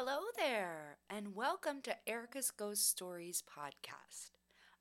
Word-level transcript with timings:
Hello 0.00 0.20
there, 0.36 0.98
and 1.10 1.34
welcome 1.34 1.80
to 1.82 1.96
Erica's 2.06 2.52
Ghost 2.52 2.88
Stories 2.88 3.42
podcast. 3.42 4.30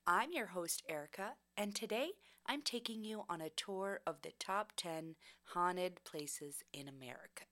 I'm 0.06 0.32
your 0.32 0.46
host, 0.46 0.84
Erica, 0.88 1.32
and 1.58 1.74
today 1.74 2.12
I'm 2.46 2.62
taking 2.62 3.04
you 3.04 3.24
on 3.28 3.42
a 3.42 3.50
tour 3.50 4.02
of 4.06 4.22
the 4.22 4.34
top 4.38 4.74
10 4.78 5.16
haunted 5.56 6.02
places 6.04 6.62
in 6.72 6.88
America. 6.88 7.46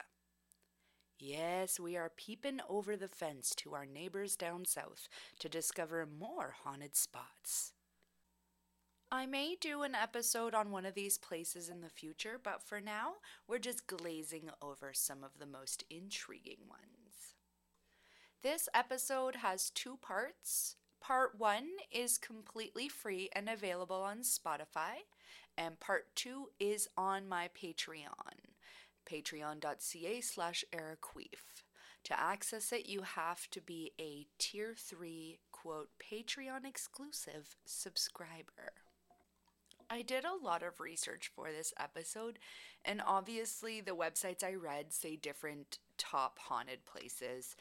Yes, 1.18 1.80
we 1.80 1.98
are 1.98 2.12
peeping 2.16 2.60
over 2.70 2.96
the 2.96 3.08
fence 3.08 3.56
to 3.56 3.74
our 3.74 3.88
neighbors 3.88 4.36
down 4.36 4.66
south 4.66 5.10
to 5.40 5.50
discover 5.50 6.06
more 6.06 6.54
haunted 6.64 6.96
spots. 6.96 7.74
I 9.12 9.26
may 9.26 9.56
do 9.60 9.82
an 9.82 9.96
episode 9.96 10.54
on 10.54 10.70
one 10.70 10.86
of 10.86 10.94
these 10.94 11.18
places 11.18 11.70
in 11.70 11.82
the 11.82 11.90
future, 11.90 12.40
but 12.44 12.62
for 12.62 12.80
now, 12.80 13.14
we're 13.48 13.58
just 13.58 13.88
glazing 13.88 14.52
over 14.62 14.92
some 14.94 15.24
of 15.24 15.40
the 15.40 15.48
most 15.48 15.84
intriguing 15.90 16.68
ones. 16.70 16.95
This 18.42 18.70
episode 18.74 19.38
has 19.38 19.70
two 19.72 19.98
parts. 20.02 20.76
Part 21.02 21.38
one 21.38 21.68
is 21.92 22.18
completely 22.18 22.88
free 22.88 23.30
and 23.34 23.50
available 23.50 24.02
on 24.02 24.20
Spotify, 24.20 25.06
and 25.58 25.80
part 25.80 26.16
two 26.16 26.50
is 26.60 26.88
on 26.98 27.28
my 27.28 27.50
Patreon, 27.60 28.54
patreon.ca 29.10 30.22
slash 30.22 30.64
eriqueef. 30.72 31.64
To 32.06 32.20
access 32.20 32.72
it, 32.72 32.88
you 32.88 33.02
have 33.02 33.50
to 33.50 33.62
be 33.62 33.92
a 34.00 34.28
tier 34.38 34.76
3, 34.78 35.40
quote, 35.52 35.90
Patreon 36.00 36.64
exclusive 36.64 37.56
subscriber. 37.66 38.74
I 39.90 40.04
did 40.04 40.24
a 40.24 40.44
lot 40.44 40.62
of 40.62 40.80
research 40.80 41.32
for 41.36 41.52
this 41.52 41.74
episode, 41.80 42.38
and 42.84 43.02
obviously, 43.04 43.82
the 43.82 43.96
websites 43.96 44.44
I 44.44 44.54
read 44.54 44.94
say 44.94 45.16
different 45.16 45.80
top 45.98 46.38
haunted 46.38 46.86
places, 46.86 47.56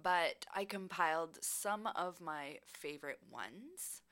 but 0.00 0.46
I 0.54 0.64
compiled 0.64 1.38
some 1.40 1.86
of 1.88 2.20
my 2.20 2.58
favorite 2.64 3.20
ones. 3.30 4.02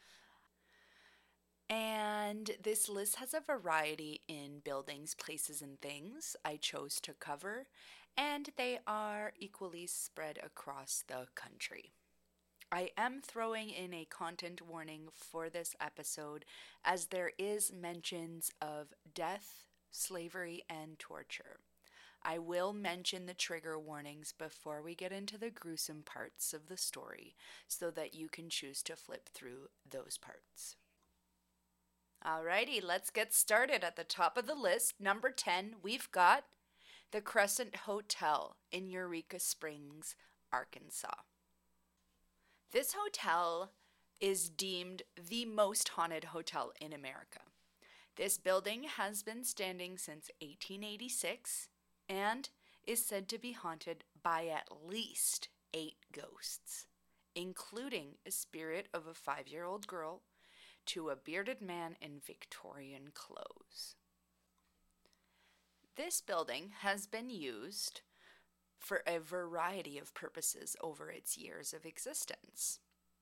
And 1.70 2.50
this 2.62 2.88
list 2.88 3.16
has 3.16 3.34
a 3.34 3.40
variety 3.40 4.22
in 4.26 4.60
buildings, 4.64 5.14
places, 5.14 5.60
and 5.60 5.78
things 5.80 6.34
I 6.44 6.56
chose 6.56 6.98
to 7.02 7.12
cover, 7.12 7.66
and 8.16 8.48
they 8.56 8.78
are 8.86 9.32
equally 9.38 9.86
spread 9.86 10.38
across 10.42 11.04
the 11.06 11.26
country. 11.34 11.92
I 12.72 12.90
am 12.98 13.20
throwing 13.22 13.70
in 13.70 13.94
a 13.94 14.04
content 14.06 14.60
warning 14.60 15.08
for 15.14 15.48
this 15.48 15.74
episode 15.80 16.44
as 16.84 17.06
there 17.06 17.32
is 17.38 17.72
mentions 17.72 18.50
of 18.60 18.88
death, 19.14 19.64
slavery, 19.90 20.62
and 20.68 20.98
torture. 20.98 21.60
I 22.22 22.38
will 22.38 22.72
mention 22.72 23.27
the 23.27 23.34
trigger 23.34 23.78
warnings 23.78 24.34
before 24.36 24.83
we 24.83 24.94
get 24.94 25.12
into 25.12 25.38
the 25.38 25.50
gruesome 25.50 26.02
parts 26.05 26.52
of 26.52 26.66
the 26.66 26.77
story 26.77 27.34
so 27.66 27.91
that 27.92 28.14
you 28.14 28.28
can 28.28 28.50
choose 28.50 28.83
to 28.84 28.97
flip 28.97 29.28
through 29.33 29.69
those 29.88 30.19
parts. 30.19 30.77
Alrighty, 32.27 32.83
let's 32.83 33.10
get 33.10 33.33
started. 33.33 33.84
At 33.84 33.97
the 33.97 34.05
top 34.05 34.36
of 34.36 34.47
the 34.47 34.55
list, 34.55 34.94
number 35.00 35.30
10, 35.30 35.77
we've 35.83 36.10
got 36.10 36.44
the 37.12 37.20
Crescent 37.20 37.77
Hotel 37.77 38.56
in 38.72 38.88
Eureka 38.88 39.38
Springs, 39.38 40.16
Arkansas. 40.53 41.14
This 42.72 42.94
hotel 42.98 43.70
is 44.20 44.50
deemed 44.50 45.03
the 45.16 45.44
most 45.44 45.91
haunted 45.91 46.25
hotel 46.25 46.72
in 46.80 46.92
America. 46.92 47.41
This 48.16 48.37
building 48.37 48.82
has 48.82 49.22
been 49.22 49.44
standing 49.44 49.97
since 49.97 50.28
1886 50.41 51.69
and 52.08 52.48
is 52.86 53.04
said 53.04 53.28
to 53.28 53.38
be 53.38 53.52
haunted 53.52 54.04
by 54.22 54.46
at 54.46 54.69
least 54.86 55.48
eight 55.74 55.98
ghosts, 56.12 56.86
including 57.34 58.16
a 58.26 58.30
spirit 58.30 58.88
of 58.94 59.06
a 59.06 59.14
five 59.14 59.46
year 59.46 59.64
old 59.64 59.86
girl 59.86 60.22
to 60.86 61.10
a 61.10 61.16
bearded 61.16 61.60
man 61.60 61.97
in 62.00 62.20
Victorian 62.26 63.10
clothes. 63.12 63.97
This 65.97 66.20
building 66.20 66.70
has 66.80 67.06
been 67.06 67.28
used 67.28 68.00
for 68.78 69.02
a 69.06 69.18
variety 69.18 69.98
of 69.98 70.14
purposes 70.14 70.76
over 70.80 71.10
its 71.10 71.36
years 71.36 71.74
of 71.74 71.84
existence. 71.84 72.78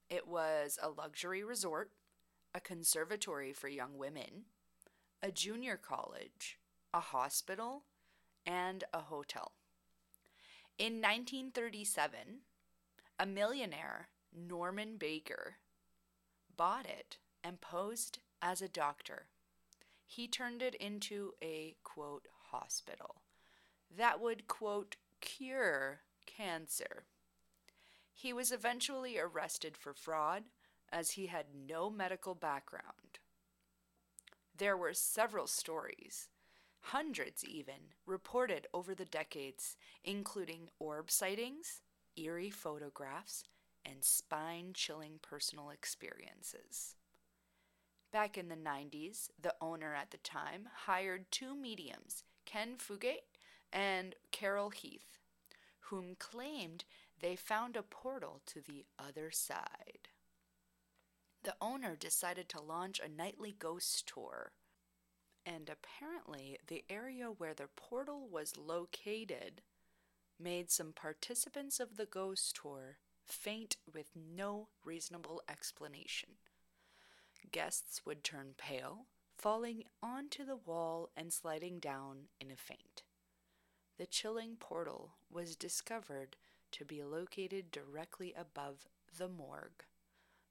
It 0.08 0.28
was 0.28 0.78
a 0.80 0.90
luxury 0.90 1.42
resort, 1.42 1.90
a 2.54 2.60
conservatory 2.60 3.52
for 3.52 3.68
young 3.68 3.98
women, 3.98 4.44
a 5.22 5.32
junior 5.32 5.76
college, 5.76 6.58
a 6.94 7.00
hospital, 7.00 7.84
and 8.46 8.84
a 8.94 9.00
hotel. 9.00 9.52
In 10.78 11.00
1937, 11.00 12.40
a 13.18 13.26
millionaire, 13.26 14.08
Norman 14.34 14.96
Baker, 14.98 15.56
bought 16.56 16.86
it 16.86 17.18
and 17.42 17.60
posed 17.60 18.18
as 18.42 18.62
a 18.62 18.68
doctor. 18.68 19.26
He 20.06 20.28
turned 20.28 20.62
it 20.62 20.74
into 20.74 21.32
a 21.42 21.76
quote 21.82 22.28
hospital 22.50 23.22
that 23.94 24.20
would 24.20 24.46
quote 24.46 24.96
cure 25.20 26.00
cancer. 26.26 27.04
He 28.12 28.32
was 28.32 28.52
eventually 28.52 29.18
arrested 29.18 29.76
for 29.76 29.92
fraud 29.92 30.44
as 30.92 31.12
he 31.12 31.26
had 31.26 31.46
no 31.54 31.90
medical 31.90 32.34
background. 32.34 33.18
There 34.56 34.76
were 34.76 34.94
several 34.94 35.46
stories 35.46 36.28
hundreds 36.90 37.44
even, 37.44 37.94
reported 38.06 38.66
over 38.72 38.94
the 38.94 39.04
decades, 39.04 39.76
including 40.04 40.68
orb 40.78 41.10
sightings, 41.10 41.80
eerie 42.16 42.50
photographs, 42.50 43.42
and 43.84 44.04
spine 44.04 44.70
chilling 44.72 45.18
personal 45.20 45.70
experiences. 45.70 46.94
Back 48.12 48.38
in 48.38 48.48
the 48.48 48.56
90s, 48.56 49.30
the 49.40 49.54
owner 49.60 49.94
at 49.94 50.12
the 50.12 50.18
time 50.18 50.68
hired 50.86 51.30
two 51.32 51.56
mediums, 51.56 52.22
Ken 52.44 52.76
Fugate 52.78 53.26
and 53.72 54.14
Carol 54.30 54.70
Heath, 54.70 55.18
whom 55.90 56.14
claimed 56.18 56.84
they 57.20 57.34
found 57.34 57.76
a 57.76 57.82
portal 57.82 58.42
to 58.46 58.60
the 58.60 58.84
other 58.96 59.32
side. 59.32 60.08
The 61.42 61.56
owner 61.60 61.96
decided 61.96 62.48
to 62.50 62.60
launch 62.60 63.00
a 63.00 63.08
nightly 63.08 63.56
ghost 63.58 64.06
tour 64.06 64.52
and 65.46 65.70
apparently 65.70 66.58
the 66.66 66.84
area 66.90 67.26
where 67.26 67.54
the 67.54 67.68
portal 67.76 68.28
was 68.28 68.56
located 68.56 69.62
made 70.38 70.70
some 70.70 70.92
participants 70.92 71.78
of 71.78 71.96
the 71.96 72.04
ghost 72.04 72.58
tour 72.60 72.98
faint 73.24 73.76
with 73.90 74.10
no 74.14 74.68
reasonable 74.84 75.40
explanation. 75.48 76.30
Guests 77.52 78.04
would 78.04 78.24
turn 78.24 78.54
pale, 78.58 79.06
falling 79.38 79.84
onto 80.02 80.44
the 80.44 80.56
wall 80.56 81.10
and 81.16 81.32
sliding 81.32 81.78
down 81.78 82.28
in 82.40 82.50
a 82.50 82.56
faint. 82.56 83.02
The 83.98 84.06
chilling 84.06 84.56
portal 84.58 85.12
was 85.32 85.56
discovered 85.56 86.36
to 86.72 86.84
be 86.84 87.02
located 87.02 87.70
directly 87.70 88.34
above 88.36 88.88
the 89.16 89.28
morgue, 89.28 89.84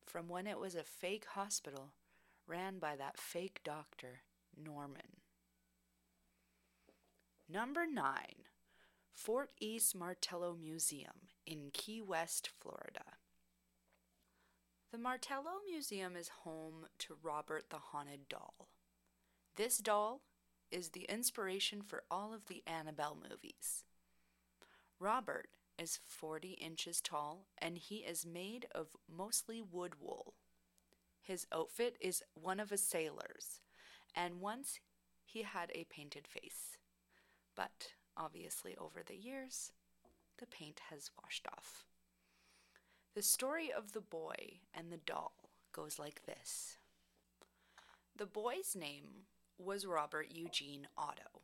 from 0.05 0.29
when 0.29 0.47
it 0.47 0.59
was 0.59 0.73
a 0.73 0.83
fake 0.83 1.25
hospital 1.33 1.91
ran 2.47 2.79
by 2.79 2.95
that 2.95 3.19
fake 3.19 3.59
doctor 3.63 4.21
Norman. 4.61 5.21
Number 7.49 7.85
9. 7.85 8.15
Fort 9.13 9.51
East 9.59 9.95
Martello 9.95 10.55
Museum 10.59 11.29
in 11.45 11.69
Key 11.71 12.01
West, 12.01 12.49
Florida. 12.59 13.17
The 14.91 14.97
Martello 14.97 15.61
Museum 15.69 16.15
is 16.15 16.29
home 16.43 16.87
to 16.99 17.15
Robert 17.21 17.69
the 17.69 17.77
Haunted 17.77 18.29
Doll. 18.29 18.69
This 19.55 19.77
doll 19.77 20.21
is 20.71 20.89
the 20.89 21.05
inspiration 21.09 21.81
for 21.81 22.03
all 22.09 22.33
of 22.33 22.47
the 22.47 22.63
Annabelle 22.67 23.17
movies. 23.29 23.83
Robert 24.99 25.49
is 25.77 25.99
40 26.05 26.51
inches 26.53 27.01
tall 27.01 27.47
and 27.57 27.77
he 27.77 27.97
is 27.97 28.25
made 28.25 28.67
of 28.73 28.87
mostly 29.13 29.61
wood 29.61 29.93
wool. 29.99 30.33
His 31.21 31.47
outfit 31.51 31.97
is 31.99 32.23
one 32.33 32.59
of 32.59 32.71
a 32.71 32.77
sailor's, 32.77 33.61
and 34.15 34.39
once 34.39 34.79
he 35.25 35.41
had 35.43 35.71
a 35.73 35.85
painted 35.85 36.27
face. 36.27 36.77
But 37.55 37.89
obviously, 38.15 38.75
over 38.77 39.01
the 39.05 39.17
years, 39.17 39.71
the 40.39 40.47
paint 40.47 40.79
has 40.89 41.11
washed 41.21 41.47
off. 41.55 41.85
The 43.13 43.21
story 43.21 43.71
of 43.71 43.91
the 43.91 44.01
boy 44.01 44.59
and 44.73 44.91
the 44.91 44.97
doll 44.97 45.33
goes 45.71 45.99
like 45.99 46.25
this 46.25 46.77
The 48.15 48.25
boy's 48.25 48.75
name 48.75 49.25
was 49.57 49.85
Robert 49.85 50.27
Eugene 50.33 50.87
Otto. 50.97 51.41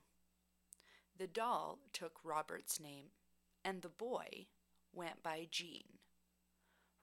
The 1.18 1.28
doll 1.28 1.80
took 1.94 2.20
Robert's 2.24 2.80
name, 2.80 3.12
and 3.64 3.82
the 3.82 3.90
boy 3.90 4.48
went 4.94 5.22
by 5.22 5.48
Gene. 5.50 6.00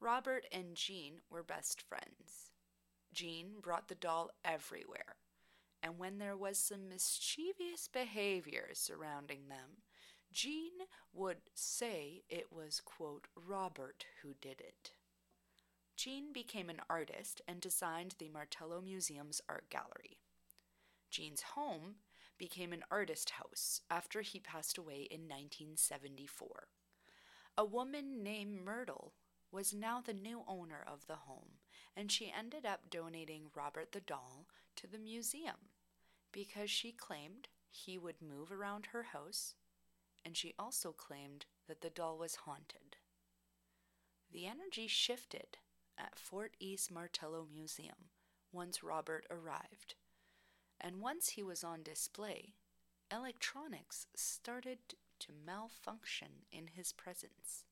Robert 0.00 0.44
and 0.52 0.74
Gene 0.74 1.20
were 1.30 1.42
best 1.42 1.82
friends. 1.82 2.52
Gene 3.12 3.60
brought 3.60 3.88
the 3.88 3.94
doll 3.94 4.30
everywhere 4.44 5.17
and 5.82 5.98
when 5.98 6.18
there 6.18 6.36
was 6.36 6.58
some 6.58 6.88
mischievous 6.88 7.88
behavior 7.92 8.70
surrounding 8.72 9.48
them, 9.48 9.82
Gene 10.32 10.86
would 11.12 11.38
say 11.54 12.22
it 12.28 12.52
was, 12.52 12.80
quote, 12.80 13.28
Robert 13.34 14.04
who 14.22 14.34
did 14.40 14.60
it. 14.60 14.92
Gene 15.96 16.32
became 16.32 16.68
an 16.68 16.80
artist 16.88 17.40
and 17.48 17.60
designed 17.60 18.14
the 18.18 18.28
Martello 18.28 18.80
Museum's 18.80 19.40
art 19.48 19.68
gallery. 19.70 20.20
Gene's 21.10 21.42
home 21.42 21.96
became 22.38 22.72
an 22.72 22.84
artist 22.90 23.30
house 23.30 23.80
after 23.90 24.20
he 24.20 24.38
passed 24.38 24.78
away 24.78 25.08
in 25.10 25.22
1974. 25.22 26.68
A 27.56 27.64
woman 27.64 28.22
named 28.22 28.64
Myrtle 28.64 29.14
was 29.50 29.74
now 29.74 30.00
the 30.00 30.12
new 30.12 30.44
owner 30.46 30.84
of 30.86 31.06
the 31.06 31.16
home, 31.16 31.58
and 31.96 32.12
she 32.12 32.32
ended 32.36 32.64
up 32.64 32.90
donating 32.90 33.50
Robert 33.56 33.92
the 33.92 34.00
doll 34.00 34.46
to 34.76 34.86
the 34.86 34.98
museum 34.98 35.67
because 36.32 36.70
she 36.70 36.92
claimed 36.92 37.48
he 37.70 37.98
would 37.98 38.22
move 38.22 38.50
around 38.50 38.86
her 38.86 39.04
house, 39.04 39.54
and 40.24 40.36
she 40.36 40.54
also 40.58 40.92
claimed 40.92 41.46
that 41.66 41.80
the 41.80 41.90
doll 41.90 42.18
was 42.18 42.36
haunted. 42.36 42.96
The 44.30 44.46
energy 44.46 44.86
shifted 44.86 45.58
at 45.96 46.18
Fort 46.18 46.54
East 46.58 46.90
Martello 46.90 47.46
Museum 47.50 48.10
once 48.52 48.82
Robert 48.82 49.26
arrived, 49.30 49.94
and 50.80 51.00
once 51.00 51.30
he 51.30 51.42
was 51.42 51.64
on 51.64 51.82
display, 51.82 52.54
electronics 53.12 54.06
started 54.14 54.78
to 55.20 55.32
malfunction 55.46 56.44
in 56.52 56.68
his 56.68 56.92
presence. 56.92 57.64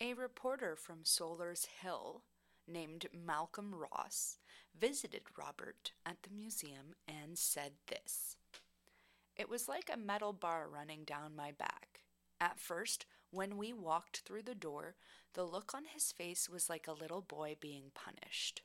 A 0.00 0.14
reporter 0.14 0.76
from 0.76 1.02
Solares 1.02 1.66
Hill 1.82 2.22
named 2.68 3.06
Malcolm 3.12 3.74
Ross 3.74 4.38
visited 4.78 5.22
Robert 5.36 5.92
at 6.06 6.22
the 6.22 6.30
museum 6.30 6.94
and 7.06 7.38
said 7.38 7.72
this 7.88 8.36
It 9.36 9.48
was 9.48 9.68
like 9.68 9.90
a 9.92 9.98
metal 9.98 10.32
bar 10.32 10.68
running 10.68 11.04
down 11.04 11.34
my 11.36 11.52
back. 11.52 12.00
At 12.40 12.60
first, 12.60 13.06
when 13.30 13.56
we 13.56 13.72
walked 13.72 14.20
through 14.20 14.42
the 14.42 14.54
door, 14.54 14.94
the 15.34 15.44
look 15.44 15.74
on 15.74 15.84
his 15.92 16.12
face 16.12 16.48
was 16.48 16.70
like 16.70 16.86
a 16.86 16.92
little 16.92 17.22
boy 17.22 17.56
being 17.60 17.90
punished. 17.94 18.62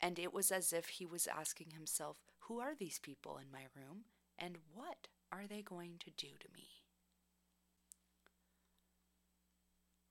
And 0.00 0.18
it 0.18 0.32
was 0.32 0.50
as 0.50 0.72
if 0.72 0.88
he 0.88 1.06
was 1.06 1.26
asking 1.26 1.72
himself, 1.72 2.16
Who 2.40 2.60
are 2.60 2.74
these 2.74 3.00
people 3.00 3.38
in 3.38 3.50
my 3.52 3.66
room? 3.74 4.04
And 4.38 4.58
what 4.72 5.08
are 5.32 5.46
they 5.48 5.62
going 5.62 5.94
to 6.00 6.10
do 6.10 6.28
to 6.38 6.48
me? 6.54 6.68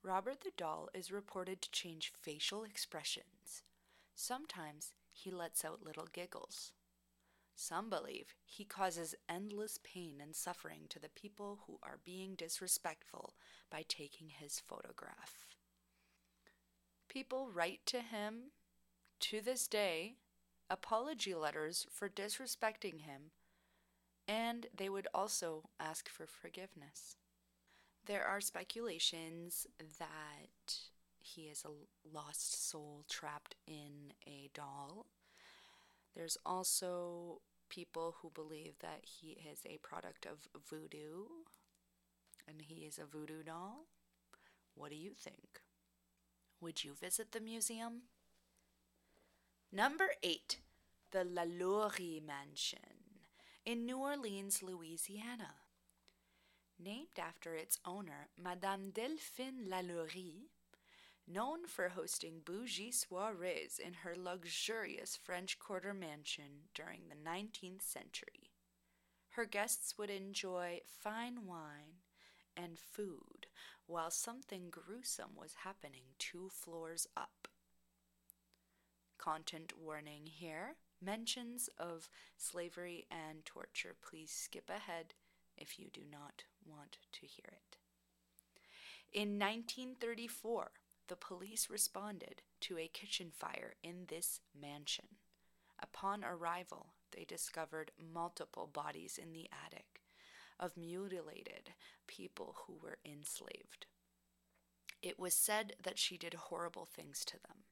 Robert 0.02 0.40
the 0.42 0.52
doll 0.56 0.88
is 0.94 1.10
reported 1.10 1.60
to 1.60 1.70
change 1.70 2.12
facial 2.20 2.64
expressions. 2.64 3.62
Sometimes 4.14 4.92
he 5.12 5.30
lets 5.30 5.64
out 5.64 5.82
little 5.84 6.06
giggles. 6.12 6.72
Some 7.54 7.90
believe 7.90 8.34
he 8.44 8.64
causes 8.64 9.16
endless 9.28 9.80
pain 9.82 10.20
and 10.22 10.34
suffering 10.34 10.82
to 10.90 11.00
the 11.00 11.08
people 11.08 11.60
who 11.66 11.78
are 11.82 11.98
being 12.04 12.36
disrespectful 12.36 13.34
by 13.68 13.84
taking 13.86 14.28
his 14.28 14.60
photograph. 14.60 15.46
People 17.08 17.50
write 17.52 17.80
to 17.86 18.00
him 18.00 18.52
to 19.20 19.40
this 19.40 19.66
day 19.66 20.14
apology 20.70 21.34
letters 21.34 21.86
for 21.90 22.08
disrespecting 22.08 23.00
him, 23.00 23.32
and 24.28 24.66
they 24.76 24.88
would 24.88 25.08
also 25.12 25.70
ask 25.80 26.08
for 26.08 26.26
forgiveness. 26.26 27.16
There 28.08 28.26
are 28.26 28.40
speculations 28.40 29.66
that 29.98 30.78
he 31.20 31.42
is 31.42 31.62
a 31.62 32.16
lost 32.16 32.70
soul 32.70 33.04
trapped 33.06 33.54
in 33.66 34.14
a 34.26 34.48
doll. 34.54 35.04
There's 36.16 36.38
also 36.46 37.42
people 37.68 38.16
who 38.22 38.30
believe 38.30 38.78
that 38.80 39.02
he 39.02 39.36
is 39.52 39.60
a 39.66 39.76
product 39.86 40.24
of 40.24 40.48
voodoo 40.70 41.24
and 42.48 42.62
he 42.62 42.86
is 42.86 42.98
a 42.98 43.04
voodoo 43.04 43.42
doll. 43.42 43.88
What 44.74 44.90
do 44.90 44.96
you 44.96 45.10
think? 45.10 45.60
Would 46.62 46.84
you 46.84 46.94
visit 46.98 47.32
the 47.32 47.40
museum? 47.40 48.04
Number 49.70 50.12
eight, 50.22 50.60
the 51.10 51.24
LaLaurie 51.24 52.22
Mansion 52.26 53.04
in 53.66 53.84
New 53.84 53.98
Orleans, 53.98 54.62
Louisiana. 54.62 55.57
Named 56.80 57.18
after 57.18 57.54
its 57.54 57.78
owner, 57.84 58.28
Madame 58.40 58.90
Delphine 58.90 59.68
LaLaurie, 59.68 60.48
known 61.26 61.66
for 61.66 61.88
hosting 61.88 62.40
bougie 62.44 62.92
soirees 62.92 63.80
in 63.80 63.92
her 64.04 64.14
luxurious 64.16 65.16
French 65.16 65.58
Quarter 65.58 65.92
mansion 65.92 66.68
during 66.74 67.08
the 67.08 67.30
19th 67.30 67.82
century. 67.82 68.52
Her 69.30 69.44
guests 69.44 69.98
would 69.98 70.10
enjoy 70.10 70.80
fine 70.86 71.46
wine 71.46 72.02
and 72.56 72.78
food 72.78 73.48
while 73.86 74.10
something 74.10 74.70
gruesome 74.70 75.30
was 75.36 75.64
happening 75.64 76.14
two 76.18 76.48
floors 76.48 77.06
up. 77.16 77.48
Content 79.18 79.72
warning 79.76 80.26
here 80.26 80.76
mentions 81.02 81.68
of 81.76 82.08
slavery 82.36 83.06
and 83.10 83.44
torture. 83.44 83.96
Please 84.00 84.30
skip 84.30 84.70
ahead 84.70 85.14
if 85.56 85.78
you 85.78 85.88
do 85.92 86.02
not 86.10 86.44
want 86.68 86.98
to 87.12 87.26
hear 87.26 87.50
it. 87.52 87.76
In 89.12 89.38
1934, 89.38 90.70
the 91.08 91.16
police 91.16 91.68
responded 91.70 92.42
to 92.60 92.78
a 92.78 92.88
kitchen 92.88 93.30
fire 93.32 93.74
in 93.82 94.04
this 94.08 94.40
mansion. 94.58 95.06
Upon 95.80 96.24
arrival, 96.24 96.88
they 97.12 97.24
discovered 97.24 97.92
multiple 98.12 98.68
bodies 98.70 99.18
in 99.20 99.32
the 99.32 99.48
attic 99.66 100.02
of 100.60 100.76
mutilated 100.76 101.70
people 102.06 102.56
who 102.66 102.78
were 102.82 102.98
enslaved. 103.04 103.86
It 105.00 105.18
was 105.18 105.34
said 105.34 105.74
that 105.82 105.98
she 105.98 106.18
did 106.18 106.34
horrible 106.34 106.84
things 106.84 107.24
to 107.26 107.34
them. 107.34 107.64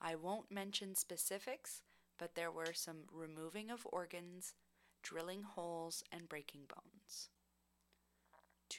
I 0.00 0.14
won't 0.16 0.50
mention 0.50 0.94
specifics, 0.94 1.82
but 2.18 2.34
there 2.34 2.50
were 2.50 2.72
some 2.72 3.04
removing 3.12 3.70
of 3.70 3.86
organs, 3.90 4.54
drilling 5.02 5.42
holes, 5.42 6.02
and 6.10 6.28
breaking 6.28 6.62
bones. 6.68 6.95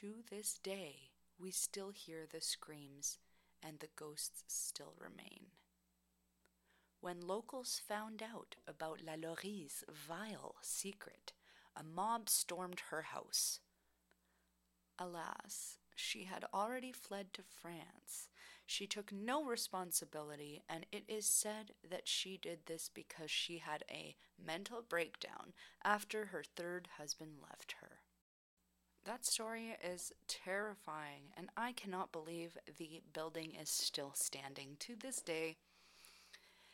To 0.02 0.22
this 0.30 0.60
day, 0.62 1.10
we 1.40 1.50
still 1.50 1.90
hear 1.90 2.24
the 2.24 2.40
screams 2.40 3.18
and 3.60 3.80
the 3.80 3.88
ghosts 3.96 4.44
still 4.46 4.94
remain. 4.96 5.46
When 7.00 7.20
locals 7.20 7.80
found 7.84 8.22
out 8.22 8.54
about 8.68 9.00
LaLaurie's 9.04 9.82
vile 9.90 10.54
secret, 10.62 11.32
a 11.74 11.82
mob 11.82 12.28
stormed 12.28 12.80
her 12.90 13.02
house. 13.02 13.58
Alas, 15.00 15.78
she 15.96 16.24
had 16.24 16.44
already 16.54 16.92
fled 16.92 17.34
to 17.34 17.42
France. 17.42 18.28
She 18.66 18.86
took 18.86 19.10
no 19.12 19.44
responsibility, 19.44 20.62
and 20.68 20.86
it 20.92 21.02
is 21.08 21.26
said 21.26 21.72
that 21.90 22.06
she 22.06 22.36
did 22.36 22.66
this 22.66 22.88
because 22.88 23.32
she 23.32 23.58
had 23.58 23.82
a 23.90 24.14
mental 24.40 24.80
breakdown 24.80 25.54
after 25.82 26.26
her 26.26 26.44
third 26.44 26.86
husband 26.98 27.38
left 27.42 27.74
her. 27.80 27.97
That 29.08 29.24
story 29.24 29.74
is 29.82 30.12
terrifying, 30.26 31.32
and 31.34 31.48
I 31.56 31.72
cannot 31.72 32.12
believe 32.12 32.58
the 32.76 33.00
building 33.14 33.54
is 33.58 33.70
still 33.70 34.12
standing 34.14 34.76
to 34.80 34.96
this 35.00 35.22
day. 35.22 35.56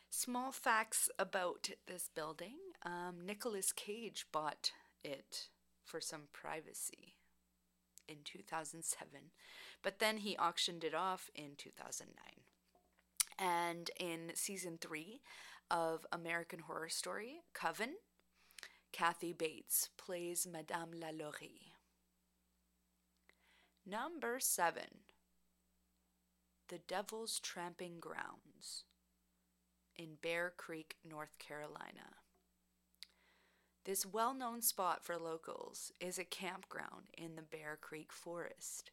Small 0.09 0.51
facts 0.51 1.09
about 1.17 1.69
this 1.87 2.09
building 2.13 2.57
um, 2.83 3.25
Nicolas 3.25 3.71
Cage 3.71 4.25
bought 4.33 4.73
it 5.01 5.47
for 5.85 6.01
some 6.01 6.23
privacy 6.33 7.15
in 8.05 8.17
2007, 8.25 9.07
but 9.81 9.99
then 9.99 10.17
he 10.17 10.35
auctioned 10.35 10.83
it 10.83 10.93
off 10.93 11.29
in 11.33 11.51
2009. 11.57 12.17
And 13.39 13.89
in 13.97 14.35
season 14.35 14.77
three 14.81 15.21
of 15.71 16.05
American 16.11 16.59
Horror 16.59 16.89
Story, 16.89 17.43
Coven, 17.53 17.93
Kathy 18.91 19.31
Bates 19.31 19.87
plays 19.95 20.45
Madame 20.45 20.91
LaLaurie. 20.99 21.74
Number 23.87 24.39
seven, 24.39 25.01
The 26.69 26.79
Devil's 26.79 27.39
Tramping 27.39 27.99
Grounds 27.99 28.85
in 29.95 30.17
Bear 30.23 30.51
Creek, 30.57 30.95
North 31.07 31.37
Carolina. 31.37 32.15
This 33.83 34.03
well 34.03 34.33
known 34.33 34.63
spot 34.63 35.05
for 35.05 35.17
locals 35.17 35.91
is 35.99 36.17
a 36.17 36.23
campground 36.23 37.11
in 37.15 37.35
the 37.35 37.43
Bear 37.43 37.77
Creek 37.79 38.11
Forest. 38.11 38.89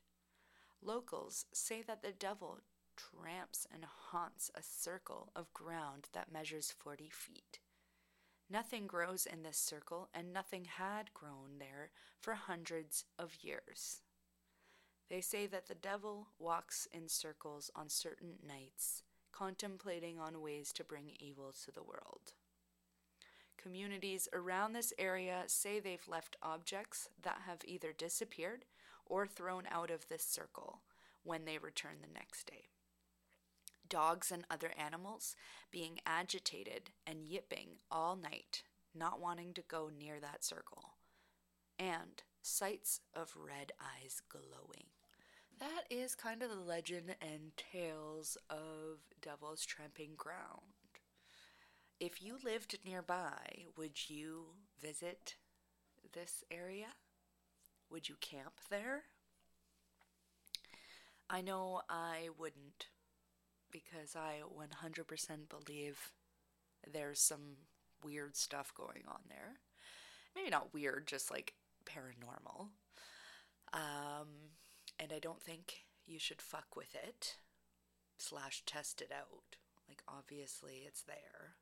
Locals 0.82 1.46
say 1.54 1.80
that 1.80 2.02
the 2.02 2.12
devil 2.12 2.60
tramps 2.94 3.66
and 3.72 3.86
haunts 4.10 4.50
a 4.54 4.62
circle 4.62 5.32
of 5.34 5.54
ground 5.54 6.08
that 6.12 6.30
measures 6.30 6.70
40 6.70 7.08
feet. 7.08 7.60
Nothing 8.50 8.86
grows 8.86 9.24
in 9.24 9.42
this 9.42 9.56
circle, 9.56 10.10
and 10.12 10.34
nothing 10.34 10.66
had 10.66 11.14
grown 11.14 11.58
there 11.58 11.92
for 12.20 12.34
hundreds 12.34 13.06
of 13.18 13.36
years. 13.40 14.02
They 15.08 15.20
say 15.20 15.46
that 15.46 15.66
the 15.66 15.74
devil 15.74 16.28
walks 16.38 16.88
in 16.92 17.08
circles 17.08 17.70
on 17.74 17.88
certain 17.88 18.34
nights, 18.46 19.02
contemplating 19.32 20.18
on 20.18 20.40
ways 20.40 20.72
to 20.72 20.84
bring 20.84 21.10
evil 21.20 21.54
to 21.64 21.72
the 21.72 21.82
world. 21.82 22.32
Communities 23.62 24.28
around 24.32 24.72
this 24.72 24.92
area 24.98 25.44
say 25.46 25.78
they've 25.78 26.08
left 26.08 26.36
objects 26.42 27.08
that 27.22 27.42
have 27.46 27.60
either 27.64 27.92
disappeared 27.92 28.64
or 29.06 29.26
thrown 29.26 29.64
out 29.70 29.90
of 29.90 30.08
this 30.08 30.24
circle 30.24 30.80
when 31.22 31.44
they 31.44 31.58
return 31.58 31.96
the 32.00 32.12
next 32.12 32.46
day. 32.46 32.64
Dogs 33.88 34.32
and 34.32 34.44
other 34.50 34.72
animals 34.76 35.36
being 35.70 36.00
agitated 36.06 36.90
and 37.06 37.26
yipping 37.26 37.76
all 37.90 38.16
night, 38.16 38.62
not 38.94 39.20
wanting 39.20 39.52
to 39.54 39.62
go 39.62 39.90
near 39.96 40.18
that 40.18 40.42
circle. 40.42 40.94
And 41.78 42.22
sights 42.40 43.00
of 43.14 43.36
red 43.36 43.72
eyes 43.80 44.20
glowing. 44.28 44.91
That 45.62 45.84
is 45.90 46.16
kind 46.16 46.42
of 46.42 46.50
the 46.50 46.56
legend 46.56 47.14
and 47.20 47.56
tales 47.56 48.36
of 48.50 48.98
Devil's 49.20 49.64
Tramping 49.64 50.14
Ground. 50.16 50.98
If 52.00 52.20
you 52.20 52.36
lived 52.44 52.80
nearby, 52.84 53.66
would 53.76 54.10
you 54.10 54.46
visit 54.80 55.36
this 56.14 56.42
area? 56.50 56.88
Would 57.92 58.08
you 58.08 58.16
camp 58.20 58.54
there? 58.70 59.02
I 61.30 61.42
know 61.42 61.82
I 61.88 62.30
wouldn't 62.36 62.88
because 63.70 64.16
I 64.16 64.40
100% 64.52 65.04
believe 65.48 66.10
there's 66.92 67.20
some 67.20 67.58
weird 68.04 68.34
stuff 68.36 68.74
going 68.74 69.04
on 69.06 69.20
there. 69.28 69.60
Maybe 70.34 70.50
not 70.50 70.74
weird, 70.74 71.06
just 71.06 71.30
like 71.30 71.54
paranormal. 71.86 72.66
Um, 73.72 74.26
and 74.98 75.12
I 75.12 75.18
don't 75.18 75.42
think 75.42 75.84
you 76.06 76.18
should 76.18 76.42
fuck 76.42 76.76
with 76.76 76.94
it 76.94 77.36
slash 78.18 78.62
test 78.66 79.00
it 79.00 79.10
out. 79.12 79.56
Like, 79.88 80.02
obviously, 80.08 80.84
it's 80.86 81.02
there. 81.02 81.56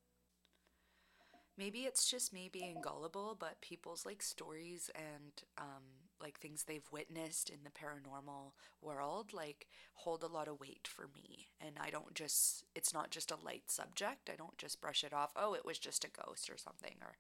Maybe 1.58 1.80
it's 1.80 2.10
just 2.10 2.32
me 2.32 2.49
being 2.50 2.80
gullible, 2.82 3.37
but 3.38 3.60
people's 3.60 4.06
like 4.06 4.22
stories 4.22 4.90
and 4.94 5.32
um, 5.58 5.82
like 6.18 6.38
things 6.38 6.64
they've 6.64 6.88
witnessed 6.90 7.50
in 7.50 7.58
the 7.64 7.70
paranormal 7.70 8.52
world 8.80 9.32
like 9.34 9.66
hold 9.94 10.22
a 10.22 10.26
lot 10.28 10.49
of 10.49 10.58
weight 10.58 10.88
for 10.88 11.08
me. 11.14 11.49
And 11.60 11.72
I 11.78 11.90
don't 11.90 12.14
just, 12.14 12.64
it's 12.75 12.94
not 12.94 13.10
just 13.10 13.30
a 13.30 13.37
light 13.37 13.64
subject. 13.66 14.30
I 14.32 14.37
don't 14.37 14.56
just 14.56 14.80
brush 14.80 15.04
it 15.04 15.12
off. 15.12 15.32
Oh, 15.37 15.52
it 15.52 15.66
was 15.66 15.78
just 15.78 16.04
a 16.04 16.08
ghost 16.08 16.49
or 16.49 16.56
something. 16.56 16.96
Or, 17.02 17.16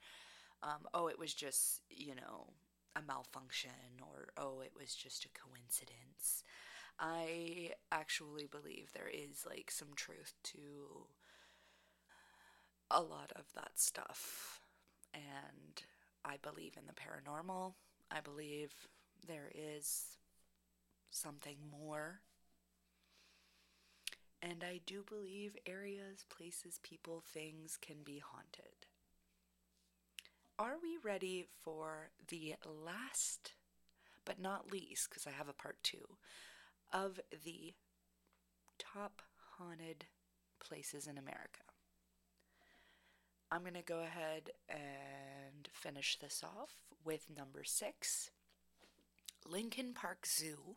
um, 0.62 0.86
oh, 0.94 1.08
it 1.08 1.18
was 1.18 1.34
just, 1.34 1.82
you 1.90 2.14
know, 2.14 2.54
a 2.96 3.02
malfunction. 3.02 3.70
Or, 4.02 4.28
oh, 4.36 4.60
it 4.60 4.72
was 4.78 4.94
just 4.94 5.24
a 5.24 5.28
coincidence. 5.28 6.44
I 6.98 7.72
actually 7.90 8.46
believe 8.46 8.92
there 8.92 9.10
is 9.12 9.46
like 9.48 9.70
some 9.70 9.94
truth 9.96 10.34
to 10.44 11.06
a 12.90 13.00
lot 13.00 13.32
of 13.36 13.44
that 13.54 13.72
stuff. 13.78 14.60
And 15.14 15.82
I 16.24 16.36
believe 16.42 16.74
in 16.76 16.86
the 16.86 16.92
paranormal. 16.92 17.74
I 18.10 18.20
believe 18.20 18.72
there 19.26 19.50
is 19.54 20.16
something 21.10 21.56
more. 21.70 22.20
And 24.42 24.64
I 24.64 24.80
do 24.86 25.04
believe 25.06 25.56
areas, 25.66 26.24
places, 26.28 26.80
people, 26.82 27.22
things 27.32 27.76
can 27.80 27.96
be 28.04 28.22
haunted. 28.24 28.79
Are 30.60 30.76
we 30.82 30.98
ready 31.02 31.46
for 31.64 32.10
the 32.28 32.54
last, 32.66 33.54
but 34.26 34.38
not 34.38 34.70
least, 34.70 35.08
because 35.08 35.26
I 35.26 35.30
have 35.30 35.48
a 35.48 35.54
part 35.54 35.78
two, 35.82 36.18
of 36.92 37.18
the 37.46 37.72
top 38.78 39.22
haunted 39.56 40.04
places 40.62 41.06
in 41.06 41.16
America? 41.16 41.62
I'm 43.50 43.62
going 43.62 43.72
to 43.72 43.80
go 43.80 44.00
ahead 44.00 44.50
and 44.68 45.66
finish 45.72 46.18
this 46.18 46.44
off 46.44 46.72
with 47.06 47.34
number 47.34 47.64
six 47.64 48.30
Lincoln 49.48 49.94
Park 49.94 50.26
Zoo 50.26 50.76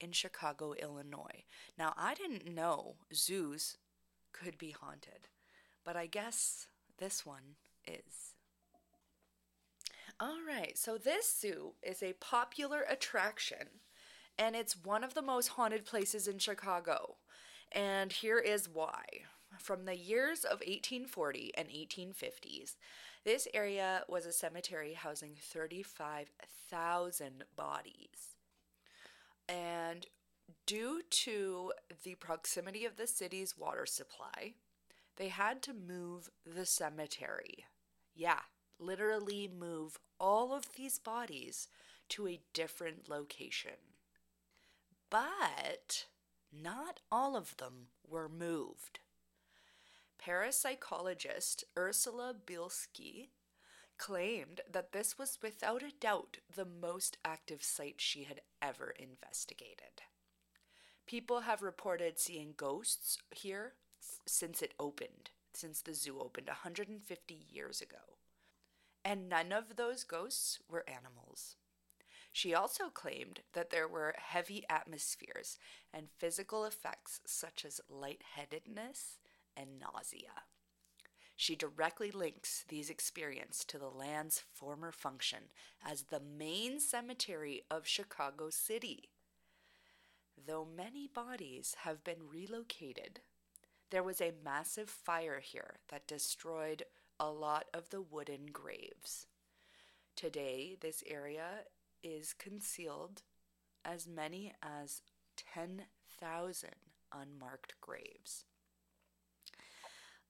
in 0.00 0.12
Chicago, 0.12 0.74
Illinois. 0.74 1.42
Now, 1.76 1.92
I 1.96 2.14
didn't 2.14 2.46
know 2.46 2.94
zoos 3.12 3.78
could 4.32 4.58
be 4.58 4.70
haunted, 4.70 5.26
but 5.84 5.96
I 5.96 6.06
guess 6.06 6.68
this 6.98 7.26
one 7.26 7.56
is. 7.84 8.34
All 10.22 10.38
right, 10.46 10.78
so 10.78 10.98
this 10.98 11.36
zoo 11.40 11.72
is 11.82 12.00
a 12.00 12.12
popular 12.12 12.84
attraction 12.88 13.80
and 14.38 14.54
it's 14.54 14.76
one 14.76 15.02
of 15.02 15.14
the 15.14 15.22
most 15.22 15.48
haunted 15.48 15.84
places 15.84 16.28
in 16.28 16.38
Chicago. 16.38 17.16
And 17.72 18.12
here 18.12 18.38
is 18.38 18.68
why. 18.68 19.02
From 19.58 19.84
the 19.84 19.96
years 19.96 20.44
of 20.44 20.60
1840 20.60 21.50
and 21.58 21.66
1850s, 21.66 22.76
this 23.24 23.48
area 23.52 24.04
was 24.08 24.24
a 24.24 24.30
cemetery 24.30 24.94
housing 24.94 25.34
35,000 25.40 27.44
bodies. 27.56 28.36
And 29.48 30.06
due 30.66 31.02
to 31.10 31.72
the 32.04 32.14
proximity 32.14 32.84
of 32.84 32.96
the 32.96 33.08
city's 33.08 33.58
water 33.58 33.86
supply, 33.86 34.54
they 35.16 35.30
had 35.30 35.62
to 35.62 35.74
move 35.74 36.30
the 36.46 36.64
cemetery. 36.64 37.66
Yeah, 38.14 38.38
literally 38.82 39.48
move 39.48 39.98
all 40.18 40.54
of 40.54 40.74
these 40.76 40.98
bodies 40.98 41.68
to 42.10 42.28
a 42.28 42.40
different 42.52 43.08
location. 43.08 43.72
But 45.10 46.06
not 46.52 47.00
all 47.10 47.36
of 47.36 47.56
them 47.56 47.88
were 48.08 48.28
moved. 48.28 49.00
Parapsychologist 50.24 51.64
Ursula 51.76 52.34
Bielski 52.46 53.28
claimed 53.98 54.60
that 54.70 54.92
this 54.92 55.18
was 55.18 55.38
without 55.42 55.82
a 55.82 55.92
doubt 56.00 56.38
the 56.54 56.64
most 56.64 57.18
active 57.24 57.62
site 57.62 58.00
she 58.00 58.24
had 58.24 58.40
ever 58.60 58.94
investigated. 58.98 60.02
People 61.06 61.40
have 61.40 61.62
reported 61.62 62.18
seeing 62.18 62.54
ghosts 62.56 63.18
here 63.30 63.74
since 64.26 64.62
it 64.62 64.74
opened, 64.78 65.30
since 65.52 65.80
the 65.82 65.94
zoo 65.94 66.20
opened 66.20 66.46
150 66.48 67.46
years 67.50 67.80
ago. 67.80 68.11
And 69.04 69.28
none 69.28 69.52
of 69.52 69.76
those 69.76 70.04
ghosts 70.04 70.60
were 70.68 70.88
animals. 70.88 71.56
She 72.32 72.54
also 72.54 72.88
claimed 72.88 73.40
that 73.52 73.70
there 73.70 73.88
were 73.88 74.14
heavy 74.16 74.64
atmospheres 74.70 75.58
and 75.92 76.08
physical 76.18 76.64
effects 76.64 77.20
such 77.26 77.64
as 77.64 77.80
lightheadedness 77.90 79.18
and 79.56 79.78
nausea. 79.78 80.44
She 81.36 81.56
directly 81.56 82.10
links 82.10 82.64
these 82.68 82.88
experiences 82.88 83.64
to 83.66 83.78
the 83.78 83.88
land's 83.90 84.38
former 84.38 84.92
function 84.92 85.50
as 85.84 86.04
the 86.04 86.20
main 86.20 86.78
cemetery 86.80 87.62
of 87.70 87.86
Chicago 87.86 88.48
City. 88.48 89.10
Though 90.46 90.64
many 90.64 91.08
bodies 91.08 91.76
have 91.80 92.04
been 92.04 92.28
relocated, 92.30 93.20
there 93.90 94.02
was 94.02 94.20
a 94.20 94.32
massive 94.44 94.88
fire 94.88 95.40
here 95.40 95.80
that 95.88 96.06
destroyed 96.06 96.84
a 97.22 97.30
lot 97.30 97.66
of 97.72 97.90
the 97.90 98.02
wooden 98.02 98.46
graves. 98.52 99.28
Today, 100.16 100.76
this 100.80 101.04
area 101.06 101.60
is 102.02 102.32
concealed 102.32 103.22
as 103.84 104.08
many 104.08 104.52
as 104.60 105.02
10,000 105.54 106.70
unmarked 107.12 107.74
graves. 107.80 108.44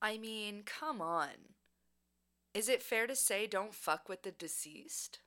I 0.02 0.18
mean, 0.18 0.64
come 0.66 1.00
on. 1.00 1.54
Is 2.52 2.68
it 2.68 2.82
fair 2.82 3.06
to 3.06 3.16
say 3.16 3.46
don't 3.46 3.74
fuck 3.74 4.06
with 4.06 4.22
the 4.22 4.30
deceased? 4.30 5.20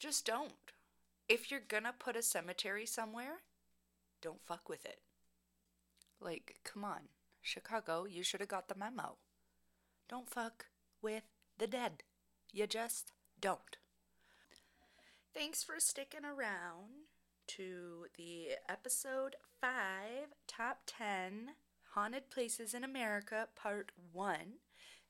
Just 0.00 0.26
don't. 0.26 0.72
If 1.28 1.48
you're 1.48 1.60
gonna 1.60 1.94
put 1.96 2.16
a 2.16 2.22
cemetery 2.22 2.86
somewhere, 2.86 3.42
don't 4.20 4.44
fuck 4.44 4.68
with 4.68 4.84
it. 4.84 4.98
Like, 6.20 6.56
come 6.64 6.84
on. 6.84 7.02
Chicago, 7.40 8.04
you 8.04 8.24
should 8.24 8.40
have 8.40 8.48
got 8.48 8.66
the 8.66 8.74
memo. 8.74 9.18
Don't 10.08 10.30
fuck 10.30 10.66
with 11.02 11.24
the 11.58 11.66
dead. 11.66 12.04
You 12.52 12.66
just 12.68 13.12
don't. 13.40 13.76
Thanks 15.34 15.64
for 15.64 15.74
sticking 15.78 16.24
around 16.24 17.06
to 17.48 18.06
the 18.16 18.50
episode 18.68 19.34
5 19.60 19.70
top 20.46 20.82
10 20.86 21.50
Haunted 21.94 22.30
Places 22.30 22.72
in 22.72 22.84
America, 22.84 23.48
Part 23.56 23.90
1. 24.12 24.36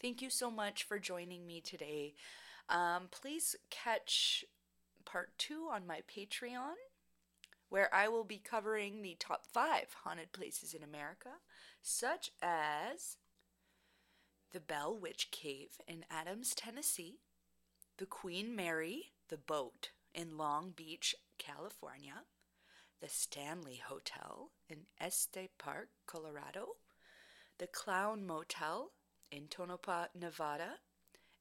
Thank 0.00 0.23
you 0.23 0.31
so 0.31 0.50
much 0.50 0.83
for 0.83 0.99
joining 0.99 1.47
me 1.47 1.61
today. 1.61 2.15
Um, 2.71 3.09
please 3.11 3.55
catch 3.69 4.47
Part 5.05 5.37
2 5.37 5.69
on 5.71 5.87
my 5.87 6.00
Patreon, 6.09 6.76
where 7.69 7.95
I 7.95 8.09
will 8.09 8.25
be 8.25 8.38
covering 8.38 9.03
the 9.03 9.17
top 9.19 9.45
5 9.53 9.95
haunted 10.05 10.33
places 10.33 10.73
in 10.73 10.83
America, 10.83 11.35
such 11.83 12.31
as 12.43 13.19
the 14.53 14.61
Bell 14.61 14.97
Witch 14.97 15.31
Cave 15.31 15.81
in 15.87 16.05
Adams, 16.11 16.55
Tennessee, 16.55 17.21
the 17.99 18.07
Queen 18.07 18.55
Mary, 18.55 19.12
the 19.29 19.37
boat 19.37 19.91
in 20.15 20.37
Long 20.37 20.71
Beach, 20.71 21.15
California, 21.38 22.25
the 23.00 23.09
Stanley 23.09 23.81
Hotel 23.85 24.50
in 24.69 24.87
Estes 25.00 25.49
Park, 25.59 25.88
Colorado, 26.07 26.76
the 27.59 27.67
Clown 27.67 28.26
Motel 28.26 28.93
in 29.31 29.49
Tonopah, 29.49 30.07
Nevada, 30.19 30.79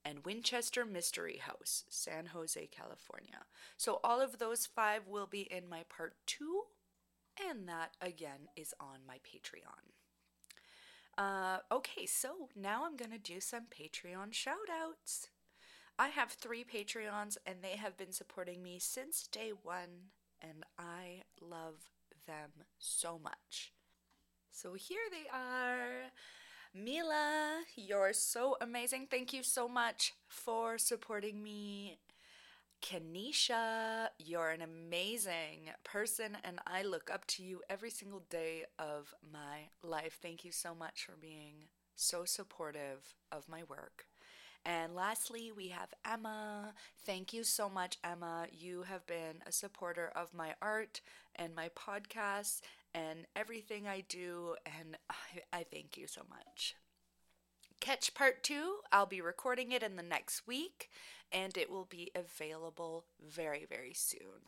and 0.04 0.26
Winchester 0.26 0.86
Mystery 0.86 1.38
House, 1.38 1.84
San 1.90 2.28
Jose, 2.28 2.68
California. 2.68 3.46
So 3.78 4.00
all 4.04 4.22
of 4.22 4.38
those 4.38 4.66
five 4.66 5.08
will 5.08 5.28
be 5.28 5.42
in 5.42 5.68
my 5.68 5.84
part 5.90 6.16
two, 6.26 6.64
and 7.50 7.68
that 7.68 7.92
again 8.02 8.50
is 8.56 8.74
on 8.80 9.00
my 9.08 9.16
Patreon. 9.16 9.95
Uh, 11.18 11.60
okay, 11.72 12.06
so 12.06 12.50
now 12.56 12.84
I'm 12.86 12.98
gonna 12.98 13.18
do 13.18 13.40
some 13.40 13.66
Patreon 13.66 14.34
shout 14.34 14.70
outs. 14.70 15.30
I 15.98 16.10
have 16.10 16.32
three 16.32 16.66
Patreons, 16.66 17.38
and 17.46 17.62
they 17.62 17.78
have 17.78 17.96
been 17.96 18.12
supporting 18.12 18.62
me 18.62 18.80
since 18.80 19.28
day 19.28 19.52
one, 19.64 20.12
and 20.42 20.66
I 20.78 21.24
love 21.42 21.90
them 22.28 22.50
so 22.80 23.18
much. 23.24 23.72
So 24.52 24.74
here 24.74 25.08
they 25.10 25.30
are. 25.32 26.12
Mila, 26.74 27.62
you're 27.78 28.12
so 28.12 28.58
amazing. 28.60 29.08
Thank 29.10 29.32
you 29.32 29.44
so 29.44 29.70
much 29.70 30.14
for 30.28 30.78
supporting 30.78 31.42
me. 31.42 31.98
Kenisha, 32.86 34.10
you're 34.20 34.52
an 34.52 34.62
amazing 34.62 35.72
person, 35.84 36.38
and 36.44 36.60
I 36.68 36.84
look 36.84 37.10
up 37.12 37.26
to 37.28 37.44
you 37.44 37.62
every 37.68 37.90
single 37.90 38.22
day 38.30 38.66
of 38.78 39.14
my 39.34 39.70
life. 39.82 40.20
Thank 40.22 40.46
you 40.46 40.52
so 40.52 40.76
much 40.76 41.06
for 41.06 41.16
being 41.20 41.70
so 41.96 42.26
supportive 42.26 43.16
of 43.32 43.50
my 43.50 43.64
work. 43.64 44.06
And 44.66 44.96
lastly, 44.96 45.52
we 45.56 45.70
have 45.70 45.94
Emma. 46.06 46.74
Thank 47.06 47.34
you 47.34 47.44
so 47.44 47.70
much, 47.70 47.98
Emma. 48.04 48.48
You 48.52 48.84
have 48.84 49.08
been 49.08 49.42
a 49.48 49.52
supporter 49.52 50.12
of 50.16 50.34
my 50.34 50.54
art 50.62 51.02
and 51.36 51.56
my 51.56 51.70
podcast 51.70 52.62
and 52.94 53.26
everything 53.36 53.88
I 53.88 54.02
do, 54.08 54.56
and 54.66 54.98
I, 55.10 55.60
I 55.60 55.64
thank 55.64 55.98
you 55.98 56.08
so 56.08 56.22
much. 56.30 56.76
Catch 57.86 58.16
part 58.16 58.42
two. 58.42 58.78
I'll 58.92 59.06
be 59.06 59.22
recording 59.22 59.72
it 59.72 59.84
in 59.84 59.96
the 59.96 60.02
next 60.02 60.48
week, 60.48 60.90
and 61.32 61.56
it 61.56 61.70
will 61.70 61.86
be 61.86 62.10
available 62.16 63.06
very, 63.24 63.64
very 63.70 63.94
soon. 63.94 64.42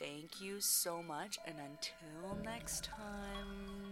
Thank 0.00 0.40
you 0.40 0.60
so 0.60 1.00
much, 1.00 1.38
and 1.46 1.54
until 1.60 2.44
next 2.44 2.82
time. 2.82 3.85